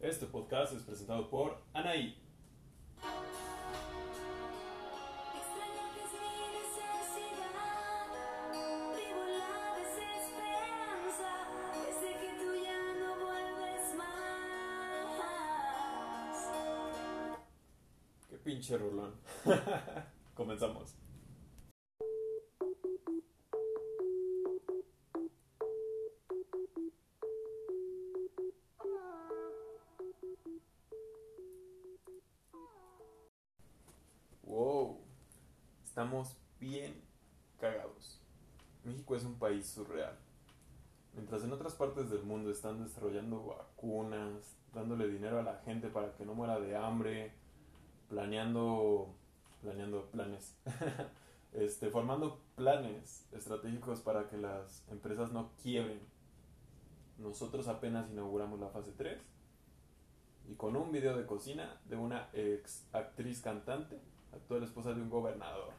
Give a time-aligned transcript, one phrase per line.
[0.00, 2.16] Este podcast es presentado por Anaí.
[5.36, 6.40] Extraño que es mi
[39.10, 40.16] México es un país surreal.
[41.14, 46.14] Mientras en otras partes del mundo están desarrollando vacunas, dándole dinero a la gente para
[46.14, 47.32] que no muera de hambre,
[48.08, 49.12] planeando,
[49.62, 50.56] planeando planes,
[51.52, 56.00] este, formando planes estratégicos para que las empresas no quiebren.
[57.18, 59.20] Nosotros apenas inauguramos la fase 3
[60.48, 64.00] y con un video de cocina de una ex actriz cantante,
[64.32, 65.72] actual esposa de un gobernador,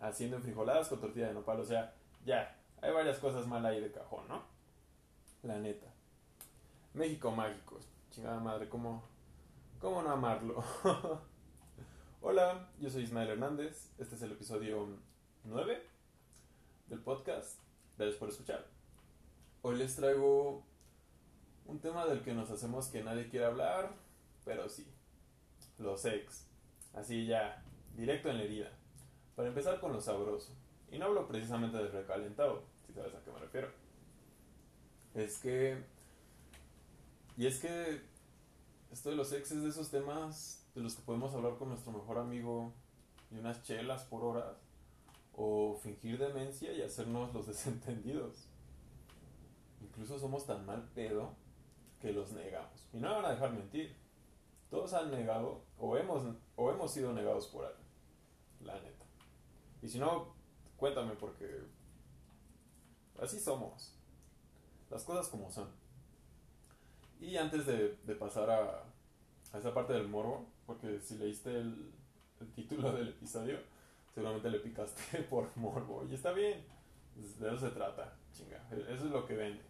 [0.00, 1.58] haciendo enfrijoladas con tortilla de nopal.
[1.58, 1.94] O sea,
[2.24, 4.42] ya, hay varias cosas mal ahí de cajón, ¿no?
[5.42, 5.86] La neta.
[6.94, 9.02] México mágico, chingada madre, ¿cómo,
[9.80, 10.62] cómo no amarlo?
[12.20, 14.86] Hola, yo soy Ismael Hernández, este es el episodio
[15.44, 15.82] 9
[16.88, 17.58] del podcast.
[17.96, 18.66] Gracias por escuchar.
[19.62, 20.64] Hoy les traigo
[21.66, 23.92] un tema del que nos hacemos que nadie quiere hablar,
[24.44, 24.86] pero sí,
[25.78, 26.46] los ex.
[26.94, 27.64] Así ya,
[27.96, 28.70] directo en la herida.
[29.34, 30.52] Para empezar con lo sabroso.
[30.92, 33.68] Y no hablo precisamente del recalentado, si sabes a qué me refiero.
[35.14, 35.82] Es que...
[37.38, 38.02] Y es que
[38.92, 41.92] esto de los ex es de esos temas de los que podemos hablar con nuestro
[41.92, 42.74] mejor amigo
[43.30, 44.58] y unas chelas por horas.
[45.34, 48.48] O fingir demencia y hacernos los desentendidos.
[49.80, 51.34] Incluso somos tan mal pedo
[52.02, 52.86] que los negamos.
[52.92, 53.96] Y no me van a dejar mentir.
[54.68, 56.22] Todos han negado o hemos,
[56.56, 57.86] o hemos sido negados por alguien.
[58.60, 59.06] La neta.
[59.80, 60.41] Y si no,
[60.82, 61.46] cuéntame porque
[63.20, 63.94] así somos.
[64.90, 65.68] Las cosas como son.
[67.20, 68.82] Y antes de, pasar a,
[69.52, 71.92] a esa parte del morbo, porque si leíste el,
[72.40, 73.60] el título del episodio,
[74.12, 76.04] seguramente le picaste por morbo.
[76.10, 76.64] Y está bien.
[77.38, 78.16] De eso se trata.
[78.32, 78.60] Chinga.
[78.72, 79.62] Eso es lo que vende.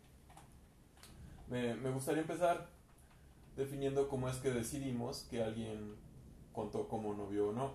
[1.51, 2.71] Me, me gustaría empezar
[3.55, 5.95] definiendo cómo es que decidimos que alguien
[6.55, 7.75] contó como novio o no.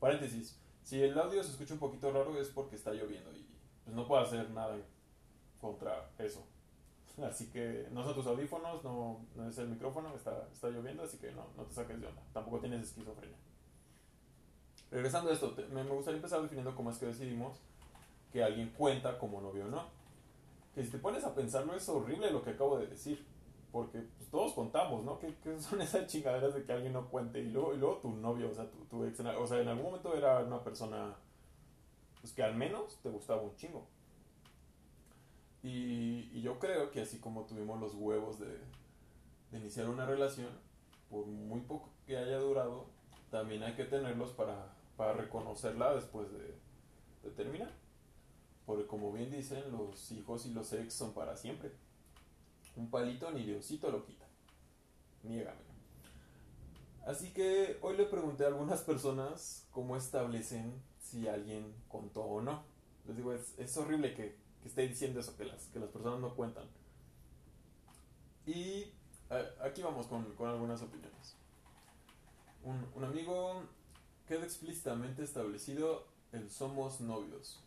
[0.00, 3.46] Paréntesis, si el audio se escucha un poquito raro es porque está lloviendo y
[3.84, 4.76] pues no puedo hacer nada
[5.60, 6.44] contra eso.
[7.22, 11.18] Así que no son tus audífonos, no, no es el micrófono, está, está lloviendo, así
[11.18, 12.22] que no, no te saques de onda.
[12.32, 13.36] Tampoco tienes esquizofrenia.
[14.90, 17.58] Regresando a esto, me, me gustaría empezar definiendo cómo es que decidimos
[18.32, 19.84] que alguien cuenta como novio o no.
[20.74, 23.24] Que si te pones a pensarlo es horrible lo que acabo de decir.
[23.72, 25.18] Porque pues, todos contamos, ¿no?
[25.18, 27.40] ¿Qué, qué son esas chingaderas de que alguien no cuente?
[27.40, 29.86] Y luego, y luego tu novio, o sea, tu, tu ex, o sea, en algún
[29.86, 31.16] momento era una persona
[32.20, 33.86] pues, que al menos te gustaba un chingo.
[35.62, 38.58] Y, y yo creo que así como tuvimos los huevos de,
[39.52, 40.48] iniciar una relación,
[41.10, 42.86] por muy poco que haya durado,
[43.30, 46.54] también hay que tenerlos para, para reconocerla después de,
[47.22, 47.72] de terminar.
[48.66, 51.72] Porque como bien dicen, los hijos y los ex son para siempre.
[52.76, 54.26] Un palito ni Diosito lo quita.
[55.22, 55.60] Niégame.
[57.06, 62.64] Así que hoy le pregunté a algunas personas cómo establecen si alguien contó o no.
[63.06, 66.34] Les digo, es, horrible que, que esté diciendo eso, que las, que las personas no
[66.34, 66.64] cuentan.
[68.46, 68.92] Y
[69.60, 71.36] aquí vamos con, con algunas opiniones.
[72.62, 73.64] Un, un amigo
[74.26, 77.60] queda explícitamente establecido el somos novios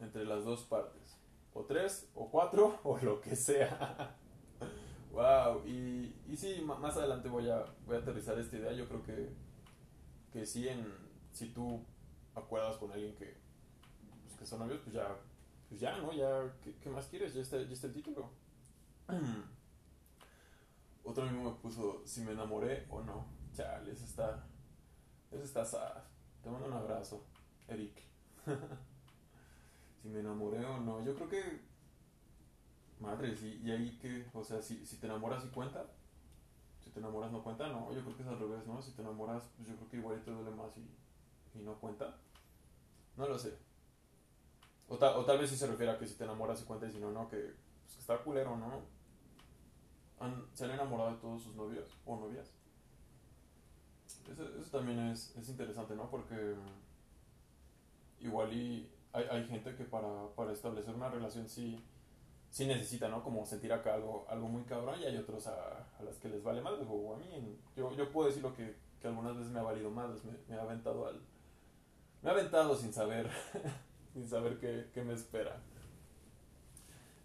[0.00, 1.16] entre las dos partes.
[1.54, 4.16] O tres, o cuatro, o lo que sea.
[5.18, 8.72] Wow, y, y sí, más adelante voy a, voy a aterrizar esta idea.
[8.72, 9.30] Yo creo que,
[10.32, 10.86] que sí, en,
[11.32, 11.84] si tú
[12.36, 13.36] acuerdas con alguien que,
[14.24, 15.16] pues, que son novios, pues ya,
[15.68, 16.12] pues ya, ¿no?
[16.12, 17.34] Ya, ¿qué, qué más quieres?
[17.34, 18.30] Ya está, ya está el título.
[21.04, 23.26] Otro amigo me puso si me enamoré o no.
[23.52, 24.46] Chale, eso está,
[25.32, 26.04] eso está sad.
[26.42, 27.24] Te mando un abrazo,
[27.66, 28.02] Eric.
[30.02, 31.04] si me enamoré o no.
[31.04, 31.67] Yo creo que.
[33.00, 34.26] Madre, sí, y ahí que.
[34.34, 35.86] O sea, si, si te enamoras y cuenta.
[36.84, 37.92] Si te enamoras no cuenta, no.
[37.94, 38.82] Yo creo que es al revés, ¿no?
[38.82, 42.16] Si te enamoras, pues yo creo que igual te duele más y, y no cuenta.
[43.16, 43.58] No lo sé.
[44.88, 46.86] O, ta- o tal vez si se refiere a que si te enamoras y cuenta
[46.86, 48.82] y si no, no, que, pues, que está culero, ¿no?
[50.20, 52.52] Han- ¿Se han enamorado de todos sus novios o novias?
[54.30, 56.10] Eso, eso también es, es interesante, ¿no?
[56.10, 56.54] Porque
[58.20, 61.82] igual y hay, hay gente que para, para establecer una relación sí,
[62.50, 63.22] sí necesitan, ¿no?
[63.22, 66.42] Como sentir acá algo, algo muy cabrón y hay otros a, a las que les
[66.42, 69.60] vale más, o a mí, yo, yo puedo decir lo que, que algunas veces me
[69.60, 71.20] ha valido más, me, me ha aventado al...
[72.22, 73.30] Me ha aventado sin saber,
[74.12, 75.60] sin saber qué, qué me espera.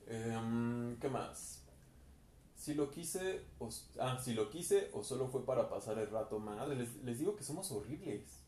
[0.07, 1.63] Em, ¿Qué más?
[2.55, 6.39] Si lo quise, o, ah, si lo quise o solo fue para pasar el rato
[6.39, 8.43] más, les, les digo que somos horribles.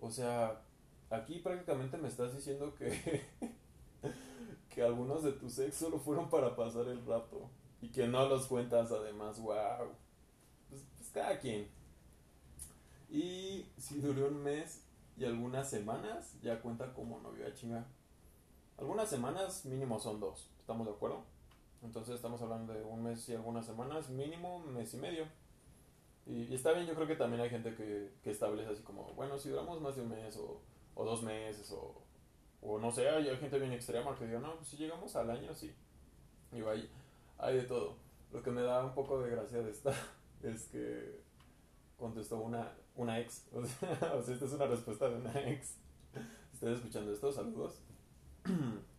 [0.00, 0.62] O sea,
[1.10, 3.22] aquí prácticamente me estás diciendo que,
[4.70, 7.50] que algunos de tus ex solo fueron para pasar el rato
[7.82, 9.88] y que no los cuentas además, wow.
[10.68, 11.68] Pues, pues cada quien.
[13.10, 14.84] Y si duró un mes
[15.16, 17.86] y algunas semanas, ya cuenta como novio a chinga.
[18.78, 21.24] Algunas semanas mínimo son dos, ¿estamos de acuerdo?
[21.82, 25.26] Entonces estamos hablando de un mes y algunas semanas, mínimo mes y medio.
[26.26, 29.12] Y, y está bien, yo creo que también hay gente que, que establece así como,
[29.14, 30.60] bueno, si duramos más de un mes o,
[30.94, 32.02] o dos meses o,
[32.62, 35.54] o no sé, hay, gente bien extrema que diga, no, pues si llegamos al año,
[35.54, 35.74] sí.
[36.52, 36.90] Y hay,
[37.38, 37.96] hay de todo.
[38.32, 39.92] Lo que me da un poco de gracia de esta
[40.42, 41.20] es que
[41.98, 43.46] contestó una, una ex.
[43.52, 45.76] O sea, esta es una respuesta de una ex.
[46.52, 47.80] Estoy escuchando esto, saludos.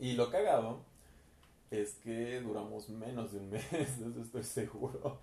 [0.00, 0.80] Y lo cagado
[1.70, 5.20] es que duramos menos de un mes, eso estoy seguro.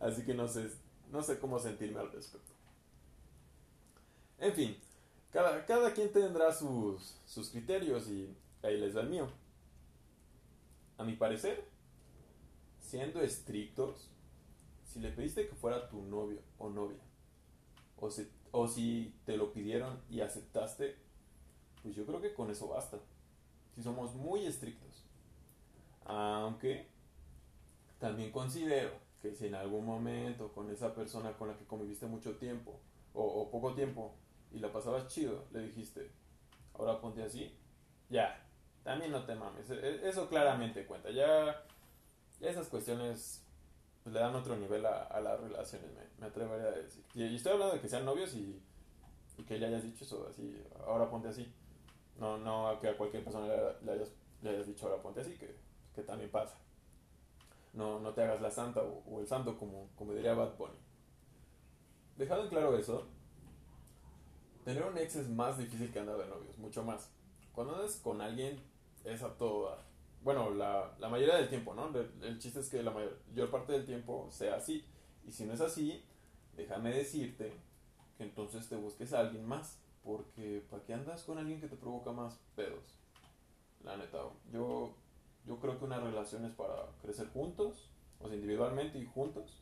[0.00, 0.70] Así que no sé,
[1.10, 2.52] no sé cómo sentirme al respecto.
[4.38, 4.76] En fin,
[5.32, 9.28] cada, cada quien tendrá sus, sus criterios y ahí les va el mío.
[10.98, 11.64] A mi parecer,
[12.80, 14.08] siendo estrictos,
[14.84, 16.98] si le pediste que fuera tu novio o novia,
[17.98, 20.96] o, si- o si te lo pidieron y aceptaste,
[21.82, 22.98] pues yo creo que con eso basta.
[23.74, 25.04] Si somos muy estrictos.
[26.04, 26.86] Aunque
[27.98, 28.90] también considero
[29.22, 32.78] que si en algún momento con esa persona con la que conviviste mucho tiempo
[33.14, 34.14] o, o poco tiempo
[34.52, 36.10] y la pasabas chido, le dijiste,
[36.74, 37.56] ahora ponte así,
[38.08, 38.46] ya,
[38.82, 39.70] también no te mames.
[39.70, 41.10] E- e- Eso claramente cuenta.
[41.10, 41.64] Ya,
[42.40, 43.44] ya esas cuestiones
[44.02, 47.04] pues, le dan otro nivel a, a las relaciones, me, me atrevería a decir.
[47.14, 48.60] Y, y estoy hablando de que sean novios y,
[49.38, 50.56] y que le hayas dicho eso así,
[50.86, 51.52] ahora ponte así.
[52.18, 53.56] No, no a que a cualquier persona le,
[53.86, 54.12] le hayas,
[54.42, 55.54] le hayas dicho ahora ponte así, que,
[55.94, 56.56] que también pasa.
[57.72, 60.74] No, no te hagas la santa o, o el santo como, como diría Bad Bunny.
[62.16, 63.06] Dejado en claro eso,
[64.74, 67.10] tener un ex es más difícil que andar de novios, mucho más.
[67.52, 68.60] Cuando andas con alguien
[69.04, 69.78] es a todo dar.
[70.22, 71.88] Bueno, la, la mayoría del tiempo, ¿no?
[71.88, 74.84] El, el chiste es que la mayor parte del tiempo sea así.
[75.26, 76.04] Y si no es así,
[76.56, 77.52] déjame decirte
[78.16, 79.78] que entonces te busques a alguien más.
[80.04, 83.00] Porque ¿para qué andas con alguien que te provoca más pedos?
[83.82, 84.18] La neta,
[84.52, 84.94] yo,
[85.46, 87.90] yo creo que una relación es para crecer juntos,
[88.20, 89.58] o sea, individualmente y juntos,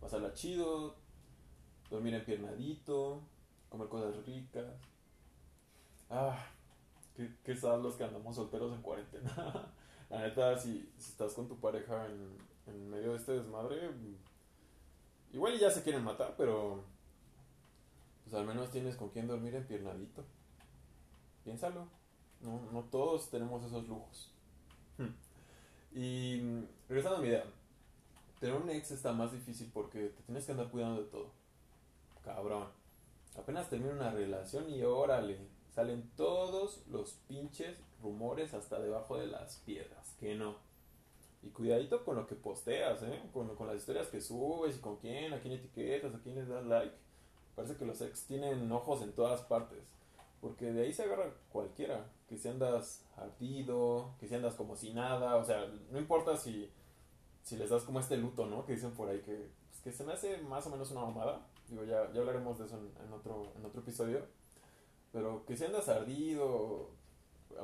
[0.00, 0.94] pasarla chido,
[1.90, 3.20] dormir empiernadito,
[3.68, 4.66] comer cosas ricas.
[6.10, 6.38] Ah,
[7.14, 9.72] qué, qué los que andamos solteros en cuarentena.
[10.10, 13.90] La neta, si, si estás con tu pareja en, en medio de este desmadre,
[15.32, 16.84] igual y ya se quieren matar, pero
[18.22, 20.24] pues al menos tienes con quien dormir empiernadito.
[21.44, 21.88] Piénsalo.
[22.40, 24.32] No, no todos tenemos esos lujos.
[25.92, 27.44] Y mm, regresando a mi idea,
[28.38, 31.30] tener un ex está más difícil porque te tienes que andar cuidando de todo.
[32.24, 32.66] Cabrón.
[33.38, 35.38] Apenas termina una relación y órale,
[35.74, 40.14] salen todos los pinches rumores hasta debajo de las piedras.
[40.18, 40.56] Que no.
[41.42, 43.22] Y cuidadito con lo que posteas, ¿eh?
[43.32, 46.48] Con, con las historias que subes y con quién, a quién etiquetas, a quién les
[46.48, 46.94] das like.
[47.54, 49.84] Parece que los ex tienen ojos en todas partes.
[50.40, 52.10] Porque de ahí se agarra cualquiera.
[52.28, 55.36] Que si andas ardido, que si andas como si nada.
[55.36, 56.70] O sea, no importa si,
[57.42, 58.64] si les das como este luto, ¿no?
[58.64, 61.46] Que dicen por ahí que, pues, que se me hace más o menos una mamada.
[61.68, 64.26] Digo, ya, ya hablaremos de eso en, otro, en otro episodio.
[65.12, 66.90] Pero que si andas ardido,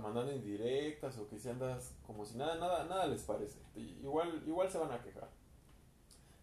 [0.00, 3.58] mandando indirectas, o que si andas como si nada, nada, nada les parece.
[3.74, 5.28] Igual, igual se van a quejar.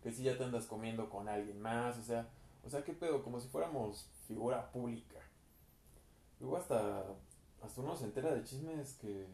[0.02, 2.30] Que si ya te andas comiendo con alguien más, o sea,
[2.64, 5.20] o sea, qué pedo, como si fuéramos figura pública.
[6.40, 7.04] Luego hasta,
[7.62, 9.28] hasta uno se entera de chismes que,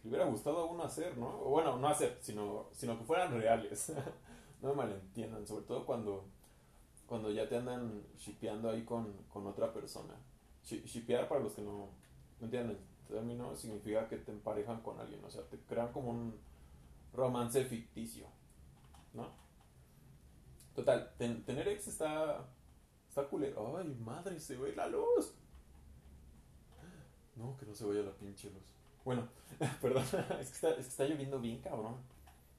[0.00, 1.38] que le hubiera gustado a uno hacer, ¿no?
[1.38, 3.92] Bueno, no hacer, sino, sino que fueran reales.
[4.62, 6.26] no me malentiendan, sobre todo cuando,
[7.10, 10.14] cuando ya te andan shipeando ahí con, con otra persona.
[10.66, 11.90] Shi- Shipear, para los que no,
[12.40, 16.12] no entienden el término, significa que te emparejan con alguien, o sea, te crean como
[16.12, 16.36] un
[17.14, 18.26] romance ficticio,
[19.14, 19.28] ¿no?
[20.74, 22.44] Total, ten- tener ex está,
[23.08, 23.76] está culero.
[23.78, 25.34] Ay, madre, se ve la luz.
[27.36, 28.62] No, que no se vaya la pinche luz.
[29.04, 29.28] Bueno,
[29.82, 30.04] perdón,
[30.40, 31.96] es que, está, es que está lloviendo bien cabrón.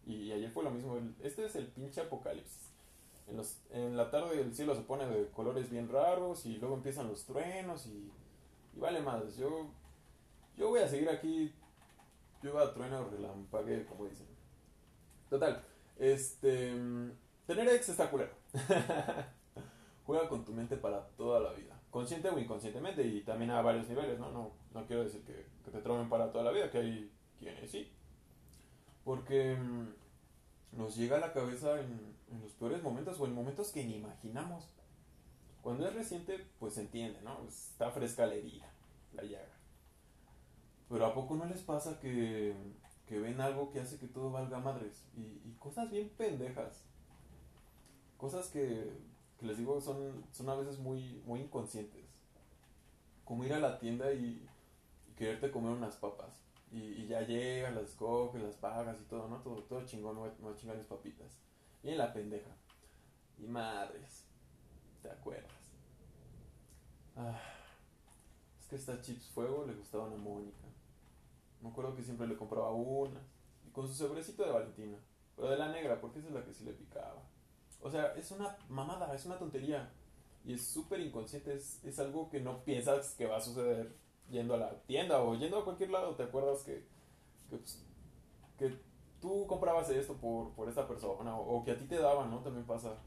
[0.06, 0.98] Y ayer fue lo mismo.
[1.22, 2.71] Este es el pinche apocalipsis.
[3.32, 6.76] En, los, en la tarde el cielo se pone de colores bien raros y luego
[6.76, 8.12] empiezan los truenos y,
[8.74, 9.38] vale madres.
[9.38, 9.68] Yo,
[10.58, 11.54] yo voy a seguir aquí
[12.42, 14.28] llueva, trueno o relampague, como dicen.
[15.30, 15.64] Total,
[15.98, 16.74] este.
[17.48, 18.34] Tener ex está culero.
[20.06, 21.80] Juega con tu mente para toda la vida.
[21.90, 24.32] Consciente o inconscientemente, y también a varios niveles, ¿no?
[24.32, 27.92] No, no quiero decir que, te tromen para toda la vida, que hay quienes sí.
[29.06, 29.58] Porque
[30.72, 33.96] nos llega a la cabeza en, en los peores momentos o en momentos que ni
[33.96, 34.74] imaginamos.
[35.62, 37.46] Cuando es reciente, pues se entiende, ¿no?
[37.48, 38.72] Está fresca la herida,
[39.14, 39.54] la llaga.
[40.90, 42.56] Pero ¿a poco no les pasa que,
[43.08, 45.04] que ven algo que hace que todo valga madres?
[45.16, 46.84] Y, y cosas bien pendejas.
[48.18, 48.92] Cosas que,
[49.40, 52.06] que les digo son, son a veces muy, muy inconscientes.
[53.24, 54.48] Como ir a la tienda y
[55.16, 56.34] quererte comer unas papas.
[56.72, 59.42] Y, y ya llegas, las coges, las pagas y todo, ¿no?
[59.42, 61.38] Todo, todo chingón, no no chingan mis papitas.
[61.84, 62.52] Y en la pendeja.
[63.38, 64.26] Y madres.
[65.02, 65.52] ¿Te acuerdas?
[67.16, 67.40] Ah,
[68.60, 70.68] es que estas chips fuego le gustaban a Mónica.
[71.62, 73.24] Me acuerdo que siempre le compraba unas.
[73.68, 74.98] Y con su sobrecito de Valentina.
[75.36, 77.22] Pero de la negra, porque esa es la que sí le picaba.
[77.82, 79.92] O sea, es una mamada, es una tontería.
[80.46, 81.54] Y es súper inconsciente.
[81.54, 83.96] Es, es algo que no piensas que va a suceder
[84.32, 86.16] yendo a la tienda o yendo a cualquier lado.
[86.16, 86.86] ¿Te acuerdas que,
[87.50, 87.84] que, pues,
[88.58, 88.80] que
[89.22, 91.38] tú comprabas esto por, por esta persona?
[91.38, 92.40] O, o que a ti te daban, ¿no?
[92.42, 92.98] También pasa.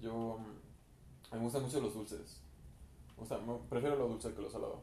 [0.00, 0.38] Yo.
[0.38, 2.40] mm, me gustan mucho los dulces.
[3.18, 4.82] O sea, me- prefiero lo dulce que lo salado.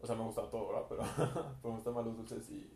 [0.00, 0.86] O sea, me gusta todo, ¿verdad?
[0.88, 1.02] Pero,
[1.62, 2.70] pero me gustan más los dulces y...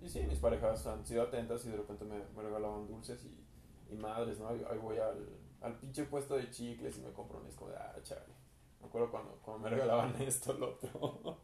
[0.00, 3.94] Y sí, mis parejas han sido atentas y de repente me, me regalaban dulces y,
[3.94, 4.48] y madres, ¿no?
[4.48, 5.26] Ahí, ahí voy al,
[5.62, 7.76] al pinche puesto de chicles y me compro un disco de...
[7.76, 8.34] Ah, chale.
[8.80, 11.38] Me acuerdo cuando, cuando me regalaban esto, lo otro.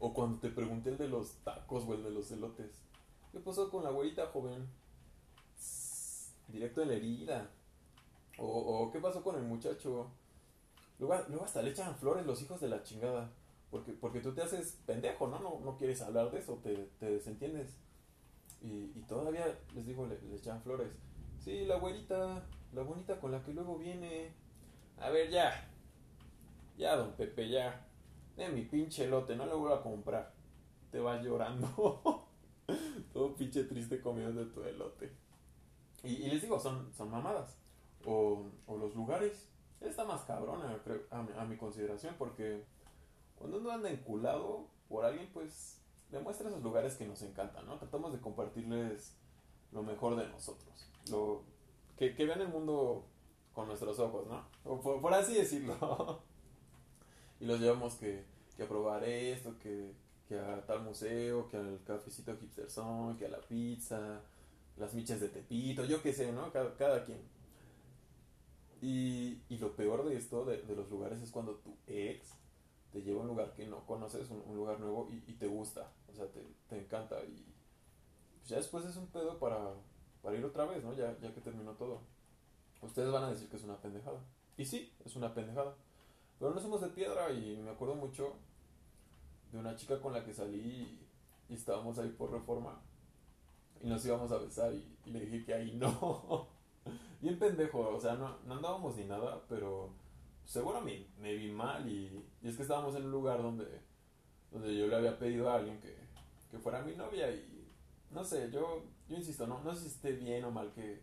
[0.00, 2.82] O cuando te pregunté el de los tacos o el de los elotes.
[3.30, 4.66] ¿Qué pasó con la güerita, joven?
[6.48, 7.50] Directo en la herida.
[8.38, 10.10] O, o qué pasó con el muchacho.
[10.98, 13.30] Luego, luego hasta le echan flores los hijos de la chingada.
[13.70, 15.38] Porque, porque tú te haces pendejo, ¿no?
[15.38, 17.76] No, no quieres hablar de eso, te, te desentiendes.
[18.62, 20.90] Y, y todavía, les digo, le, le echan flores.
[21.38, 22.42] Sí, la güerita,
[22.72, 24.32] la bonita con la que luego viene.
[24.98, 25.68] A ver, ya.
[26.76, 27.86] Ya, don Pepe, ya.
[28.40, 30.32] De mi pinche elote, no le voy a comprar.
[30.90, 32.24] Te vas llorando.
[33.12, 35.12] Todo pinche triste comiendo de tu elote.
[36.02, 37.58] Y, les digo, son, son mamadas.
[38.06, 39.46] O, o los lugares.
[39.82, 40.74] Está más cabrona,
[41.10, 42.64] a mi, a mi consideración, porque
[43.36, 47.76] cuando uno anda enculado por alguien, pues demuestra esos lugares que nos encantan, ¿no?
[47.76, 49.18] Tratamos de compartirles
[49.70, 50.90] lo mejor de nosotros.
[51.10, 51.42] Lo,
[51.98, 53.04] que, que vean el mundo
[53.52, 54.46] con nuestros ojos, ¿no?
[54.80, 56.22] Por así decirlo.
[57.40, 58.24] y los llevamos que,
[58.60, 59.94] que a probar esto, que,
[60.28, 64.20] que a tal museo, que al cafecito hipster son, que a la pizza,
[64.76, 66.52] las miches de Tepito, yo qué sé, ¿no?
[66.52, 67.22] Cada, cada quien.
[68.82, 72.34] Y, y lo peor de esto, de, de los lugares, es cuando tu ex
[72.92, 75.90] te lleva a un lugar que no conoces, un, lugar nuevo y, y te gusta,
[76.12, 77.42] o sea, te, te encanta y
[78.46, 79.72] ya después es un pedo para,
[80.20, 80.92] para ir otra vez, ¿no?
[80.92, 82.02] Ya, ya que terminó todo.
[82.82, 84.20] Ustedes van a decir que es una pendejada.
[84.58, 85.74] Y sí, es una pendejada.
[86.38, 88.34] Pero no somos de piedra y me acuerdo mucho
[89.52, 90.58] de una chica con la que salí
[91.48, 92.80] y, estábamos ahí por reforma
[93.82, 96.48] y nos íbamos a besar y, le dije que ahí no.
[97.20, 99.90] Bien pendejo, o sea, no, no andábamos ni nada, pero
[100.44, 103.66] seguro me, me vi mal y, y es que estábamos en un lugar donde,
[104.50, 105.94] donde yo le había pedido a alguien que,
[106.50, 107.60] que fuera mi novia y
[108.10, 111.00] no sé, yo, yo insisto, no, no sé si esté bien o mal que,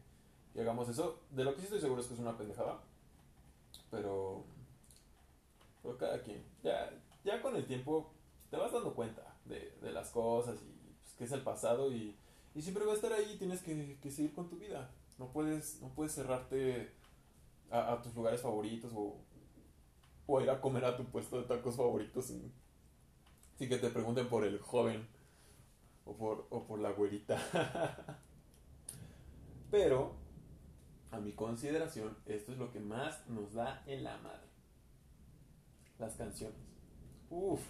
[0.53, 1.21] que hagamos eso.
[1.29, 2.79] De lo que sí estoy seguro es que es una pendejada,
[3.89, 4.43] pero,
[5.81, 6.91] pero cada quien, ya,
[7.23, 8.11] ya con el tiempo
[8.49, 12.15] te vas dando cuenta de, de las cosas y pues, que es el pasado y,
[12.55, 14.89] y siempre va a estar ahí, tienes que, que seguir con tu vida.
[15.17, 16.91] No puedes, no puedes cerrarte
[17.71, 19.17] a, a tus lugares favoritos o,
[20.27, 22.51] o ir a comer a tu puesto de tacos favoritos sin,
[23.57, 25.07] sin que te pregunten por el joven
[26.05, 27.39] o por, o por la güerita.
[29.71, 30.15] Pero,
[31.11, 34.47] a mi consideración, esto es lo que más nos da en la madre.
[35.99, 36.57] Las canciones.
[37.29, 37.61] Uf,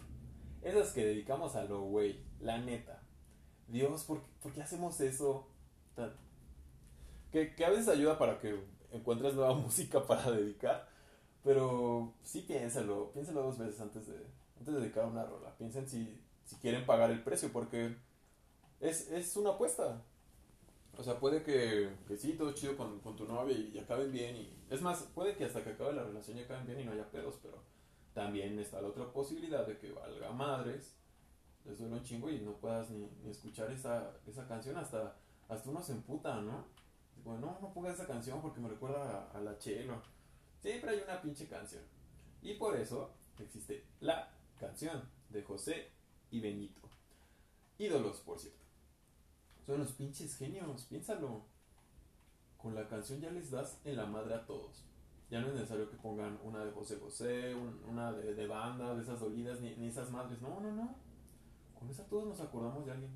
[0.62, 3.02] esas que dedicamos a lo güey, la neta.
[3.68, 5.48] Dios, ¿por, qué- por qué hacemos eso?
[7.32, 8.58] Que, que a veces ayuda para que
[8.92, 10.88] encuentres nueva música para dedicar.
[11.44, 14.16] Pero sí piénsalo, piénsalo dos veces antes de,
[14.60, 15.56] antes de dedicar una rola.
[15.58, 17.96] Piensen si, si quieren pagar el precio, porque
[18.82, 20.04] es, es una apuesta.
[20.98, 24.12] O sea, puede que, que sí, todo chido con, con tu novia y, y acaben
[24.12, 24.36] bien.
[24.38, 26.94] Y, es más, puede que hasta que acabe la relación ya acaben bien y no
[26.94, 27.64] haya pedos, pero
[28.18, 30.96] también está la otra posibilidad de que valga madres,
[31.66, 35.16] les duele un chingo y no puedas ni, escuchar esa, esa canción hasta,
[35.48, 36.66] hasta uno se emputa, ¿no?
[37.16, 40.02] Digo, no, no pongas esa canción porque me recuerda a, a la chelo.
[40.60, 41.84] Siempre hay una pinche canción.
[42.42, 45.92] Y por eso existe la canción de José
[46.32, 46.82] y Benito.
[47.78, 48.66] ídolos, por cierto.
[49.64, 51.46] Son unos pinches genios, piénsalo.
[52.58, 54.87] Con la canción ya les das en la madre a todos.
[55.30, 58.96] Ya no es necesario que pongan una de José José, un- una de, de banda,
[58.96, 60.42] de esas dolidas, ni, ni esas madres.
[60.42, 60.96] No, no, no.
[61.80, 63.12] Con esa todos nos acordamos de alguien.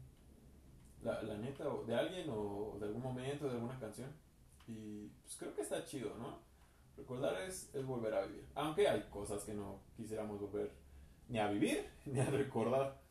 [1.03, 4.11] La, la neta, o de alguien, o de algún momento, de alguna canción.
[4.67, 6.39] Y pues creo que está chido, ¿no?
[6.97, 8.47] Recordar es, es volver a vivir.
[8.55, 10.71] Aunque hay cosas que no quisiéramos volver
[11.29, 13.01] ni a vivir, ni a recordar.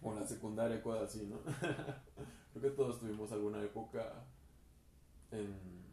[0.00, 1.40] Como la secundaria, cosas así, ¿no?
[2.52, 4.24] creo que todos tuvimos alguna época
[5.30, 5.84] en,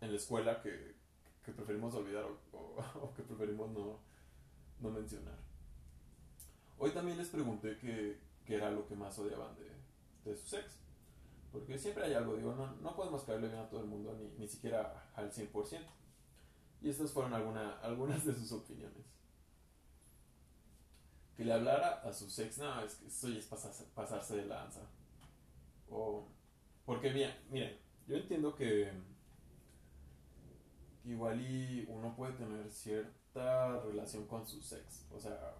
[0.00, 0.96] en la escuela que,
[1.44, 3.98] que preferimos olvidar o, o- o que preferimos no,
[4.80, 5.38] no mencionar.
[6.78, 9.70] Hoy también les pregunté qué era lo que más odiaban de,
[10.30, 10.78] de su ex.
[11.52, 14.28] Porque siempre hay algo, digo, no, no podemos caerle bien a todo el mundo, ni,
[14.38, 15.80] ni siquiera al 100%.
[16.80, 19.04] Y estas fueron alguna, algunas de sus opiniones.
[21.36, 24.46] Que le hablara a su ex, no, es que eso ya es pasarse, pasarse de
[24.46, 24.80] lanza.
[25.90, 26.26] O,
[26.84, 28.90] porque bien, miren, yo entiendo que
[31.04, 35.06] igual y uno puede tener cierta relación con su ex.
[35.12, 35.54] O sea,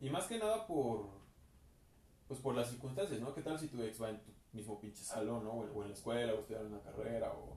[0.00, 1.08] y más que nada por,
[2.28, 3.34] pues por las circunstancias, ¿no?
[3.34, 5.52] ¿Qué tal si tu ex va en tu mismo pinche salón, ¿no?
[5.52, 7.56] O en, la escuela, o estudiar una carrera, o,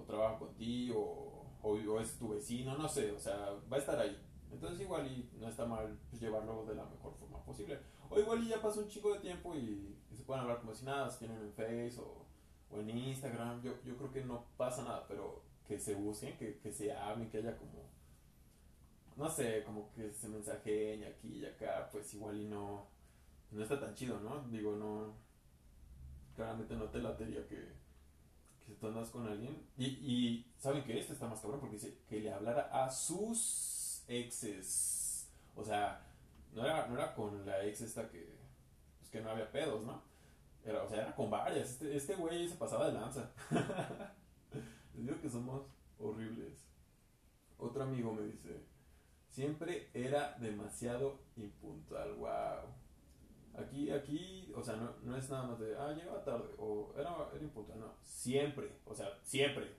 [0.00, 3.80] o trabaja contigo, o, o, o es tu vecino, no sé, o sea, va a
[3.80, 4.16] estar ahí.
[4.50, 7.78] Entonces igual y no está mal pues, llevarlo de la mejor forma posible.
[8.10, 10.74] O igual y ya pasó un chico de tiempo y, y se pueden hablar como
[10.74, 12.24] si nada, si tienen en Face o,
[12.70, 16.58] o en Instagram, yo, yo creo que no pasa nada, pero que se busquen, que,
[16.58, 17.84] que se hablen, que haya como,
[19.16, 22.86] no sé, como que se mensajeen y aquí y acá, pues igual y no,
[23.50, 24.48] no está tan chido, ¿no?
[24.48, 25.14] Digo, no,
[26.34, 27.68] claramente no te latería que,
[28.66, 29.62] que tú andas con alguien.
[29.76, 34.04] Y, y saben que este está más cabrón porque dice que le hablara a sus
[34.08, 35.28] exes.
[35.54, 36.00] O sea,
[36.54, 38.38] no era, no era con la ex esta que,
[38.98, 40.02] pues que no había pedos, ¿no?
[40.64, 41.70] Era, o sea, era con varias.
[41.70, 43.30] Este, este güey se pasaba de lanza.
[44.98, 45.62] Digo que somos
[45.98, 46.66] horribles.
[47.58, 48.64] Otro amigo me dice,
[49.30, 52.74] siempre era demasiado impuntual, wow.
[53.54, 57.10] Aquí, aquí, o sea, no, no es nada más de, ah, llegaba tarde, o era,
[57.34, 59.76] era impuntual, no, siempre, o sea, siempre.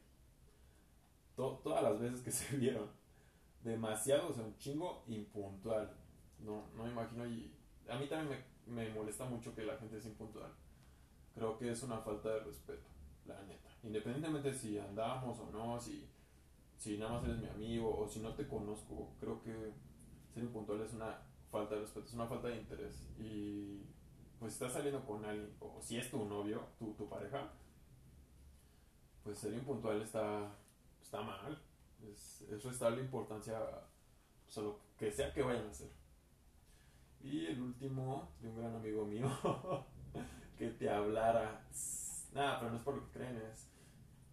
[1.36, 2.90] To- todas las veces que se vieron,
[3.64, 5.92] demasiado, o sea, un chingo impuntual.
[6.40, 7.54] No, no me imagino, y
[7.90, 10.52] a mí también me, me molesta mucho que la gente es impuntual.
[11.36, 12.90] Creo que es una falta de respeto,
[13.26, 13.69] la neta.
[13.84, 16.08] Independientemente si andamos o no, si,
[16.78, 19.74] si nada más eres mi amigo o si no te conozco, creo que
[20.34, 21.18] ser impuntual es una
[21.52, 23.08] falta de respeto, es una falta de interés.
[23.18, 23.82] Y
[24.40, 27.52] pues estás saliendo con alguien, o si es tu novio, tu, tu pareja,
[29.24, 30.52] pues ser impuntual está,
[31.02, 31.62] está mal.
[32.02, 33.60] Es, es restarle importancia
[34.46, 35.90] pues, a lo que sea que vayan a hacer.
[37.22, 39.30] Y el último, de un gran amigo mío,
[40.58, 41.66] que te hablara.
[42.34, 43.70] Nada, pero no es por lo que creen, es,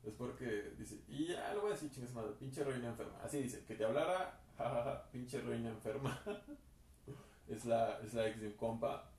[0.04, 3.18] es porque dice, y ya lo voy a decir, chingas madre, pinche reina enferma.
[3.22, 6.20] Así dice, que te hablara, jajaja, pinche reina enferma.
[7.48, 9.10] es, la, es la ex de un compa.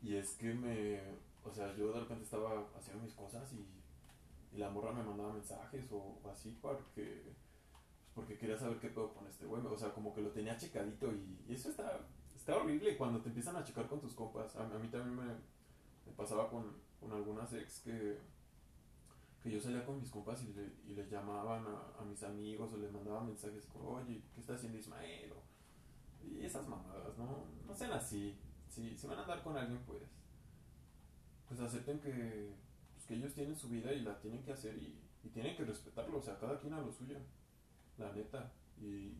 [0.00, 1.00] Y es que me,
[1.44, 3.66] o sea, yo de repente estaba haciendo mis cosas y,
[4.54, 7.36] y la morra me mandaba mensajes o, así porque, pues
[8.14, 9.64] porque quería saber qué pedo con este güey.
[9.66, 12.00] O sea, como que lo tenía checadito y, eso está,
[12.36, 14.54] está horrible cuando te empiezan a checar con tus compas.
[14.56, 18.18] A, a mí también me, me pasaba con, con algunas ex que,
[19.42, 20.48] que yo salía con mis compas y
[20.90, 24.54] y les llamaban a, a mis amigos o les mandaban mensajes como, oye, ¿qué está
[24.54, 25.32] haciendo Ismael?
[25.32, 25.46] O-
[26.26, 27.44] y esas mamadas, ¿no?
[27.66, 28.36] No sean así.
[28.68, 30.02] Si, si van a andar con alguien, pues,
[31.48, 32.52] pues acepten que,
[32.94, 35.64] pues, que ellos tienen su vida y la tienen que hacer y, y tienen que
[35.64, 36.18] respetarlo.
[36.18, 37.16] O sea, cada quien a lo suyo.
[37.98, 38.52] La neta.
[38.80, 39.14] Y,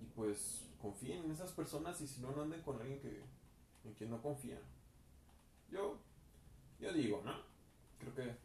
[0.00, 3.22] y pues confíen en esas personas y si no, no anden con alguien que,
[3.84, 4.60] en quien no confían.
[5.70, 5.98] Yo,
[6.82, 7.32] yo digo, ¿no?
[8.00, 8.36] Creo que,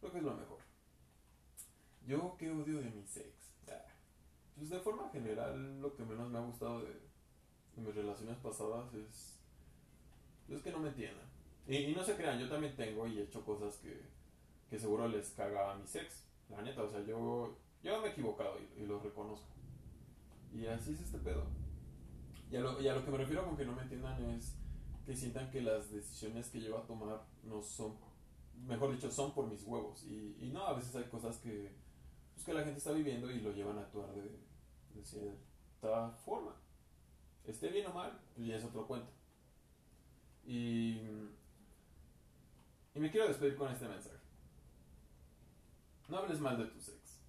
[0.00, 0.58] creo que es lo mejor.
[2.06, 3.54] Yo qué odio de mis ex.
[4.56, 8.92] Pues de forma general, lo que menos me ha gustado de, de mis relaciones pasadas
[8.92, 9.40] es,
[10.50, 11.26] es que no me entiendan.
[11.66, 14.02] Y, y no se crean, yo también tengo y he hecho cosas que,
[14.68, 16.26] que seguro les caga a mis ex.
[16.50, 19.46] La neta, o sea, yo, yo me he equivocado y, y lo reconozco.
[20.52, 21.46] Y así es este pedo.
[22.50, 24.59] Y a, lo, y a lo que me refiero con que no me entiendan es
[25.04, 27.96] que sientan que las decisiones que llevo a tomar no son,
[28.66, 30.04] mejor dicho, son por mis huevos.
[30.04, 31.72] Y, y no, a veces hay cosas que,
[32.34, 34.30] pues, que la gente está viviendo y lo llevan a actuar de,
[35.02, 36.54] cierta forma.
[37.44, 39.10] Esté bien o mal, pues ya es otro cuento.
[40.44, 41.00] Y,
[42.94, 44.16] y me quiero despedir con este mensaje.
[46.08, 47.20] No hables mal de tus ex.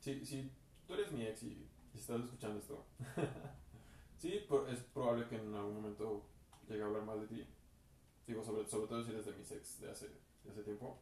[0.00, 0.52] Si, si
[0.86, 2.86] tú eres mi ex y, estás escuchando esto,
[4.18, 6.28] sí, es probable que en algún momento
[6.72, 7.46] llegué a hablar mal de ti.
[8.26, 10.08] Digo, sobre, sobre todo si eres de mis ex de hace,
[10.44, 10.98] de hace tiempo.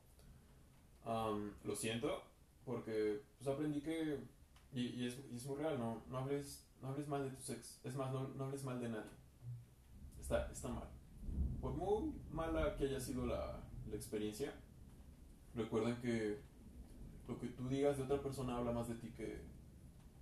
[1.04, 2.22] Am, lo siento,
[2.64, 4.20] porque pues aprendí que,
[4.72, 7.50] y, y es, y es muy real, no, no, hables, no hables mal de tus
[7.50, 7.80] ex.
[7.84, 9.10] Es más, no, no hables mal de nadie.
[10.20, 10.88] Está, está mal.
[11.60, 14.52] Por muy mala que haya sido la, la experiencia,
[15.54, 16.40] recuerden que
[17.28, 19.42] lo que tú digas de otra persona habla más de ti que,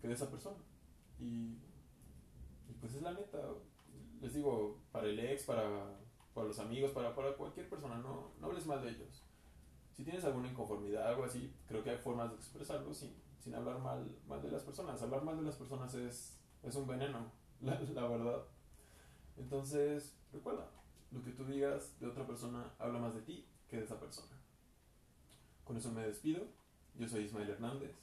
[0.00, 0.56] que de esa persona.
[1.18, 1.58] Y,
[2.68, 3.38] y pues es la neta.
[4.24, 5.98] Les digo, para el ex, para,
[6.32, 9.22] para los amigos, para, para cualquier persona, no, no hables mal de ellos.
[9.92, 13.80] Si tienes alguna inconformidad, algo así, creo que hay formas de expresarlo sin, sin hablar
[13.80, 15.02] mal, mal de las personas.
[15.02, 18.44] Hablar mal de las personas es, es un veneno, la verdad.
[19.36, 20.70] Entonces, recuerda,
[21.10, 24.32] lo que tú digas de otra persona habla más de ti que de esa persona.
[25.64, 26.46] Con eso me despido.
[26.94, 27.94] Yo soy Ismael Hernández.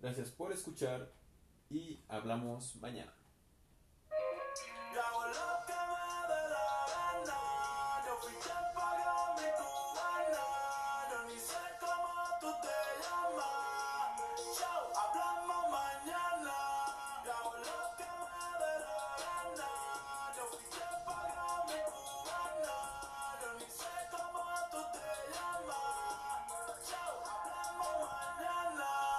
[0.00, 1.12] Gracias por escuchar
[1.70, 3.14] y hablamos mañana.